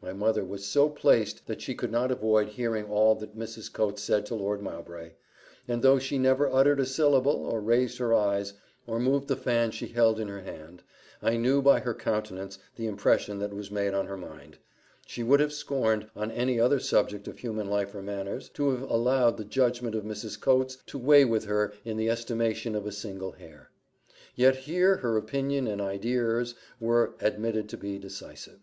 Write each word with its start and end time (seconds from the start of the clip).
My 0.00 0.14
mother 0.14 0.42
was 0.42 0.64
so 0.64 0.88
placed 0.88 1.46
that 1.46 1.60
she 1.60 1.74
could 1.74 1.92
not 1.92 2.10
avoid 2.10 2.48
hearing 2.48 2.86
all 2.86 3.14
that 3.16 3.36
Mrs. 3.38 3.70
Coates 3.70 4.00
said 4.02 4.24
to 4.24 4.34
Lord 4.34 4.62
Mowbray; 4.62 5.10
and 5.68 5.82
though 5.82 5.98
she 5.98 6.16
never 6.16 6.50
uttered 6.50 6.80
a 6.80 6.86
syllable, 6.86 7.44
or 7.44 7.60
raised 7.60 7.98
her 7.98 8.14
eyes, 8.14 8.54
or 8.86 8.98
moved 8.98 9.28
the 9.28 9.36
fan 9.36 9.70
she 9.70 9.88
held 9.88 10.18
in 10.18 10.28
her 10.28 10.40
hand, 10.40 10.82
I 11.20 11.36
knew 11.36 11.60
by 11.60 11.80
her 11.80 11.92
countenance 11.92 12.58
the 12.76 12.86
impression 12.86 13.38
that 13.40 13.52
was 13.52 13.70
made 13.70 13.92
on 13.92 14.06
her 14.06 14.16
mind: 14.16 14.56
she 15.04 15.22
would 15.22 15.40
have 15.40 15.52
scorned, 15.52 16.08
on 16.16 16.30
any 16.30 16.58
other 16.58 16.78
subject 16.80 17.28
of 17.28 17.40
human 17.40 17.68
life 17.68 17.94
or 17.94 18.00
manners, 18.00 18.48
to 18.54 18.70
have 18.70 18.88
allowed 18.90 19.36
the 19.36 19.44
judgment 19.44 19.94
of 19.94 20.04
Mrs. 20.04 20.40
Coates 20.40 20.78
to 20.86 20.96
weigh 20.96 21.26
with 21.26 21.44
her 21.44 21.74
in 21.84 21.98
the 21.98 22.08
estimation 22.08 22.74
of 22.74 22.86
a 22.86 22.92
single 22.92 23.32
hair; 23.32 23.70
yet 24.34 24.56
here 24.56 24.96
her 24.96 25.18
opinion 25.18 25.66
and 25.66 25.82
idears 25.82 26.54
were 26.80 27.12
admitted 27.20 27.68
to 27.68 27.76
be 27.76 27.98
decisive. 27.98 28.60